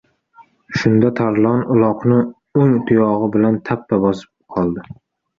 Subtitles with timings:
[0.77, 2.17] Shunda, Tarlon uloqni
[2.61, 4.87] o‘ng tuyog‘i bilan tappa bosib qoldi.